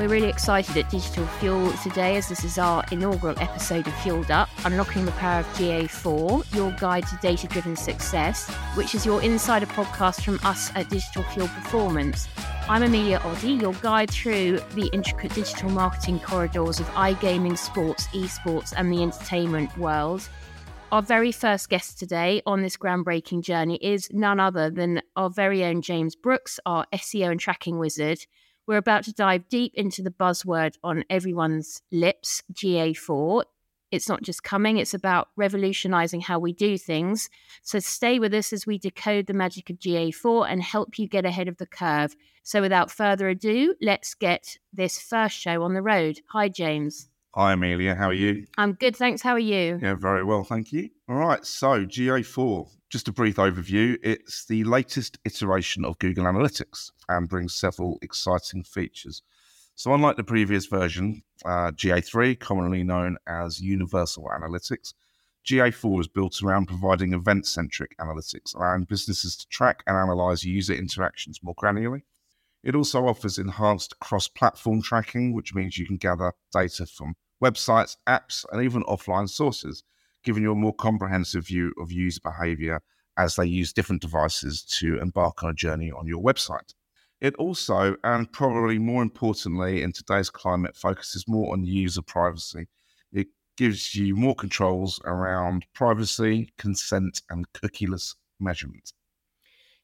[0.00, 4.30] We're really excited at Digital Fuel today as this is our inaugural episode of Fueled
[4.30, 9.20] Up, Unlocking the Power of GA4, your guide to data driven success, which is your
[9.20, 12.28] insider podcast from us at Digital Fuel Performance.
[12.66, 18.72] I'm Amelia Oddy, your guide through the intricate digital marketing corridors of iGaming, sports, esports,
[18.74, 20.26] and the entertainment world.
[20.92, 25.62] Our very first guest today on this groundbreaking journey is none other than our very
[25.62, 28.24] own Jayms Brooks, our SEO and tracking wizard.
[28.70, 33.42] We're about to dive deep into the buzzword on everyone's lips, GA4.
[33.90, 37.28] It's not just coming, it's about revolutionizing how we do things.
[37.62, 41.26] So stay with us as we decode the magic of GA4 and help you get
[41.26, 42.14] ahead of the curve.
[42.44, 46.20] So without further ado, let's get this first show on the road.
[46.28, 47.08] Hi, Jayms.
[47.36, 47.94] Hi, Amelia.
[47.94, 48.46] How are you?
[48.58, 49.22] I'm good, thanks.
[49.22, 49.78] How are you?
[49.80, 50.90] Yeah, very well, thank you.
[51.08, 53.96] All right, so GA4, just a brief overview.
[54.02, 59.22] It's the latest iteration of Google Analytics and brings several exciting features.
[59.76, 64.92] So, unlike the previous version, uh, GA3, commonly known as Universal Analytics,
[65.46, 70.74] GA4 is built around providing event centric analytics, allowing businesses to track and analyze user
[70.74, 72.02] interactions more granularly.
[72.62, 77.96] It also offers enhanced cross platform tracking, which means you can gather data from websites,
[78.06, 79.82] apps, and even offline sources,
[80.22, 82.82] giving you a more comprehensive view of user behavior
[83.16, 86.74] as they use different devices to embark on a journey on your website.
[87.20, 92.66] It also, and probably more importantly in today's climate, focuses more on user privacy.
[93.12, 98.92] It gives you more controls around privacy, consent, and cookieless measurement.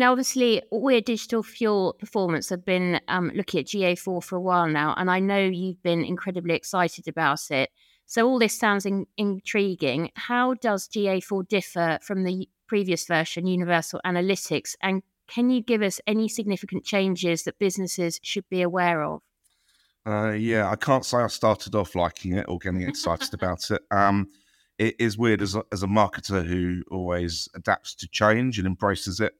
[0.00, 4.66] Now, obviously, we're Digital Fuel Performance have been um, looking at GA4 for a while
[4.66, 7.68] now, and I know you've been incredibly excited about it.
[8.06, 10.10] So, all this sounds in- intriguing.
[10.14, 16.00] How does GA4 differ from the previous version, Universal Analytics, and can you give us
[16.06, 19.20] any significant changes that businesses should be aware of?
[20.06, 23.82] Uh, yeah, I can't say I started off liking it or getting excited about it.
[23.90, 24.28] Um,
[24.78, 29.20] it is weird as a, as a marketer who always adapts to change and embraces
[29.20, 29.34] it.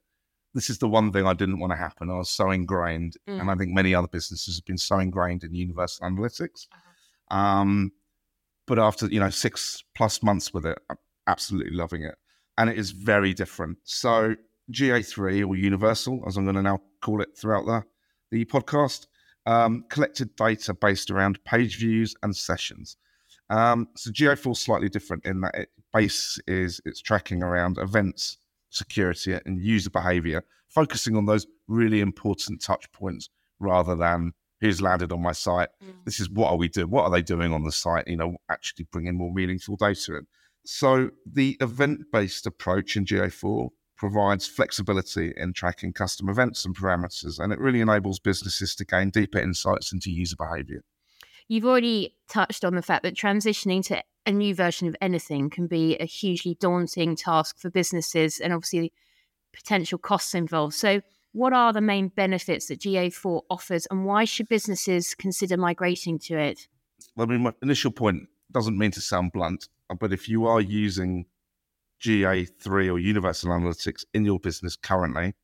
[0.55, 2.11] This is the one thing I didn't want to happen.
[2.11, 3.41] I was so ingrained, mm.
[3.41, 6.67] and I think many other businesses have been so ingrained in Universal Analytics.
[6.73, 7.37] Uh-huh.
[7.37, 7.93] Um,
[8.67, 10.97] but after you know six plus months with it, I'm
[11.27, 12.17] absolutely loving it,
[12.59, 13.79] and it is very different.
[13.85, 14.35] So
[14.73, 17.85] GA3 or Universal, as I'm going to now call it throughout the,
[18.31, 19.07] the podcast,
[19.47, 22.97] um, collected data based around page views and sessions.
[23.49, 28.39] Um, so GA4 is slightly different in that it base is it's tracking around events,
[28.71, 35.13] security, and user behavior, focusing on those really important touch points rather than who's landed
[35.13, 35.69] on my site.
[35.83, 36.05] Mm.
[36.05, 36.91] This is what are we doing?
[36.91, 38.07] What are they doing on the site?
[38.09, 40.27] You know, actually bringing more meaningful data in.
[40.65, 47.53] So the event-based approach in GA4 provides flexibility in tracking custom events and parameters, and
[47.53, 50.83] it really enables businesses to gain deeper insights into user behavior.
[51.49, 55.67] You've already touched on the fact that transitioning to a new version of anything can
[55.67, 58.93] be a hugely daunting task for businesses and obviously
[59.53, 60.75] potential costs involved.
[60.75, 61.01] So,
[61.33, 66.37] what are the main benefits that GA4 offers, and why should businesses consider migrating to
[66.37, 66.67] it?
[67.17, 70.61] I mean, my initial point doesn't mean to sound blunt, uh, but if you are
[70.61, 71.27] using
[72.03, 75.35] GA3 or Universal Analytics in your business currently,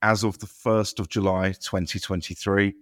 [0.00, 2.74] as of the 1st of July 2023,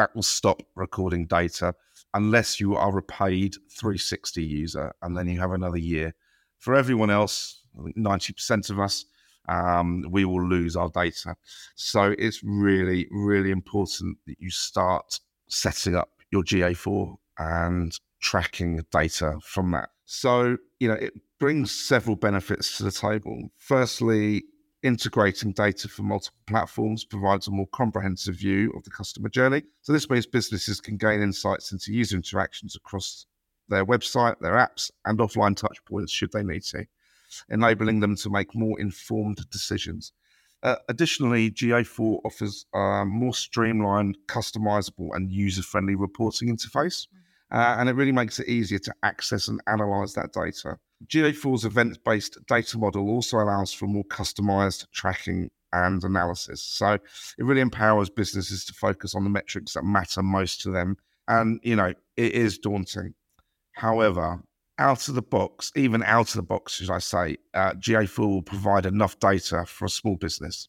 [0.00, 1.74] that will stop recording data
[2.14, 6.14] unless you are a paid 360 user, and then you have another year.
[6.58, 9.04] For everyone else, 90% of us,
[9.46, 11.36] um, we will lose our data.
[11.74, 19.38] So it's really, really important that you start setting up your GA4 and tracking data
[19.42, 19.90] from that.
[20.06, 23.50] So, you know, it brings several benefits to the table.
[23.58, 24.44] Firstly,
[24.82, 29.62] integrating data from multiple platforms provides a more comprehensive view of the customer journey.
[29.82, 33.26] So, this means businesses can gain insights into user interactions across
[33.68, 36.86] their website, their apps, and offline touchpoints should they need to,
[37.48, 40.12] enabling them to make more informed decisions.
[40.62, 47.06] Uh, additionally, GA4 offers a more streamlined, customizable, and user friendly reporting interface.
[47.50, 50.78] Uh, and it really makes it easier to access and analyze that data.
[51.06, 56.62] GA4's event based data model also allows for more customized tracking and analysis.
[56.62, 57.02] So it
[57.38, 60.96] really empowers businesses to focus on the metrics that matter most to them.
[61.28, 63.14] And, you know, it is daunting.
[63.72, 64.42] However,
[64.78, 68.42] out of the box, even out of the box, should I say, uh, GA4 will
[68.42, 70.68] provide enough data for a small business.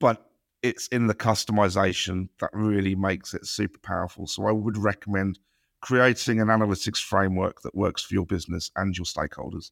[0.00, 0.24] But
[0.62, 4.26] it's in the customization that really makes it super powerful.
[4.26, 5.38] So I would recommend
[5.80, 9.70] creating an analytics framework that works for your business and your stakeholders.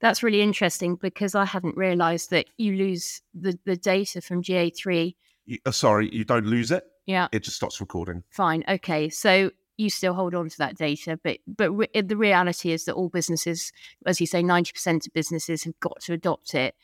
[0.00, 5.14] That's really interesting because I hadn't realized that you lose the, the data from GA3.
[5.46, 6.84] You, uh, sorry, you don't lose it?
[7.06, 7.28] Yeah.
[7.32, 8.22] it just stops recording.
[8.30, 8.64] Fine.
[8.68, 9.08] Okay.
[9.08, 12.94] So you still hold on to that data, but but re- the reality is that
[12.94, 13.72] all businesses,
[14.04, 16.74] as you say, ninety percent of businesses have got to adopt it.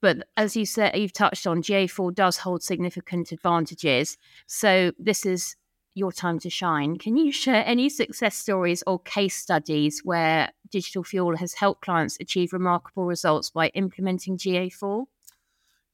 [0.00, 4.16] But as you said, you've touched on GA4 does hold significant advantages.
[4.46, 5.56] So this is
[5.98, 6.96] your time to shine.
[6.96, 12.16] Can you share any success stories or case studies where Digital Fuel has helped clients
[12.20, 15.04] achieve remarkable results by implementing GA4?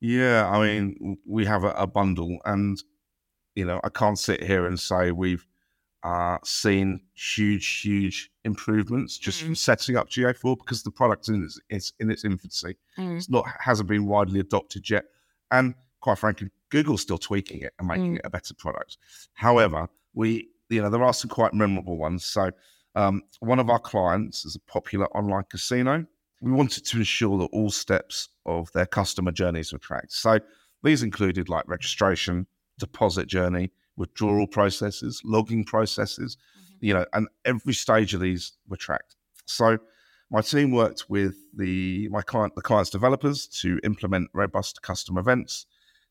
[0.00, 2.76] Yeah, I mean, we have a, a bundle, and
[3.54, 5.46] you know, I can't sit here and say we've
[6.02, 9.44] uh, seen huge, huge improvements just Mm.
[9.46, 12.76] from setting up GA4 because the product in its, it's in its infancy.
[12.98, 13.16] Mm.
[13.16, 15.04] It's not hasn't been widely adopted yet,
[15.50, 18.18] and quite frankly, Google's still tweaking it and making Mm.
[18.18, 18.98] it a better product.
[19.34, 22.24] However, we you know there are some quite memorable ones.
[22.24, 22.50] So,
[22.96, 26.04] um, one of our clients is a popular online casino.
[26.40, 30.12] We wanted to ensure that all steps of their customer journeys were tracked.
[30.12, 30.40] So
[30.82, 32.46] these included like registration,
[32.78, 36.36] deposit journey, withdrawal processes, logging processes,
[36.80, 39.14] you know, and every stage of these were tracked.
[39.46, 39.78] So
[40.30, 45.66] my team worked with the my client the client's developers to implement robust custom events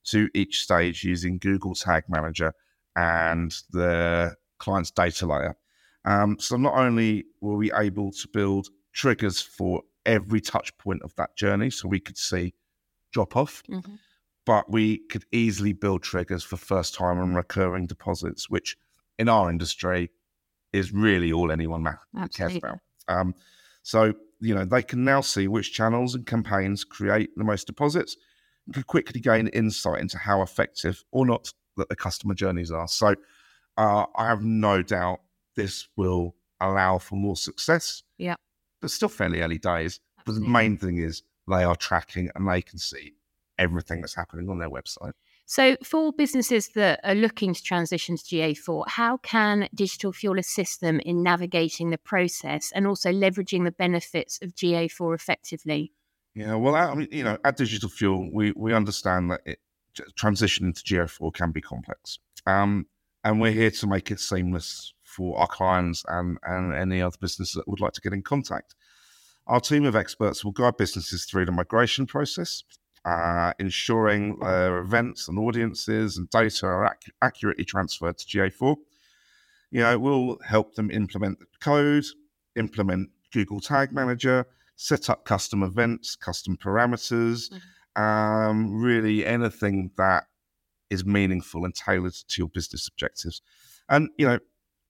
[0.05, 2.53] to each stage using Google Tag Manager
[2.95, 5.55] and the client's data layer.
[6.05, 11.15] Um, so not only were we able to build triggers for every touch point of
[11.15, 12.53] that journey, so we could see
[13.11, 13.99] drop off, Mhm.
[14.45, 18.77] but we could easily build triggers for first time and recurring deposits, which
[19.17, 20.11] in our industry
[20.73, 22.79] is really all anyone ma- cares about.
[23.07, 23.35] Um,
[23.83, 28.17] so, you know, they can now see which channels and campaigns create the most deposits
[28.65, 32.87] and can quickly gain insight into how effective or not that the customer journeys are.
[32.87, 33.15] So,
[33.77, 35.21] uh, I have no doubt
[35.55, 38.03] this will allow for more success.
[38.17, 38.35] Yeah.
[38.81, 39.99] But still fairly early days.
[40.25, 43.13] But the main thing is they are tracking and they can see
[43.57, 45.13] everything that's happening on their website.
[45.45, 50.79] So, for businesses that are looking to transition to GA4, how can Digital Fuel assist
[50.79, 55.91] them in navigating the process and also leveraging the benefits of GA4 effectively?
[56.35, 59.59] Yeah, well, I mean, you know, at Digital Fuel, we we understand that it,
[60.19, 62.87] transitioning to GA4 can be complex, um,
[63.23, 67.53] and we're here to make it seamless for our clients and and any other business
[67.53, 68.73] that would like to get in contact.
[69.45, 72.63] Our team of experts will guide businesses through the migration process,
[73.05, 78.75] uh, ensuring their events and audiences and data are ac- accurately transferred to GA4.
[79.69, 82.05] You know, it will help them implement the code,
[82.55, 87.51] implement Google Tag Manager, set up custom events, custom parameters,
[87.95, 90.23] um, really anything that
[90.89, 93.41] is meaningful and tailored to your business objectives.
[93.89, 94.39] And, you know,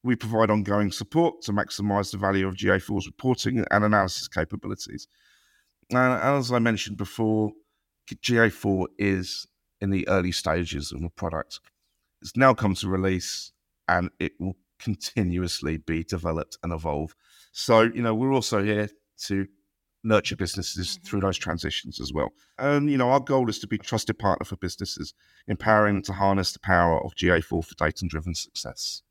[0.03, 5.07] we provide ongoing support to maximize the value of GA4's reporting and analysis capabilities.
[5.89, 7.51] And as I mentioned before,
[8.09, 9.47] GA4 is
[9.79, 11.59] in the early stages of the product.
[12.21, 13.51] It's now come to release
[13.87, 17.15] and it will continuously be developed and evolve.
[17.51, 18.89] So, you know, we're also here
[19.25, 19.47] to
[20.03, 21.27] nurture businesses through mm-hmm.
[21.27, 22.29] those transitions as well.
[22.57, 25.13] And, you know, our goal is to be a trusted partner for businesses,
[25.47, 29.01] empowering them to harness the power of GA4 for data driven success.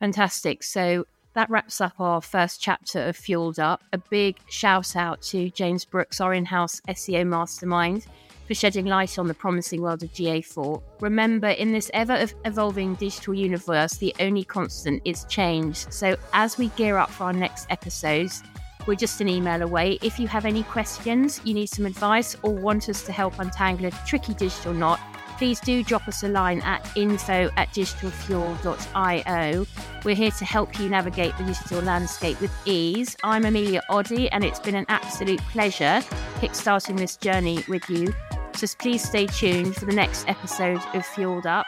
[0.00, 0.62] Fantastic.
[0.62, 3.82] So, that wraps up our first chapter of Fueled Up.
[3.94, 8.06] A big shout out to Jayms Brooks, our in house SEO mastermind,
[8.46, 10.82] for shedding light on the promising world of GA4.
[11.00, 15.90] Remember, in this ever evolving digital universe, the only constant is change.
[15.90, 18.42] So, as we gear up for our next episodes,
[18.86, 19.98] we're just an email away.
[20.02, 23.86] If you have any questions, you need some advice, or want us to help untangle
[23.86, 25.00] a tricky digital knot,
[25.38, 29.66] please do drop us a line at info at digitalfuel.io.
[30.04, 33.16] We're here to help you navigate the digital landscape with ease.
[33.24, 36.00] I'm Amelia Oddy, and it's been an absolute pleasure
[36.40, 38.14] kickstarting this journey with you.
[38.54, 41.66] So please stay tuned for the next episode of Fueled Up.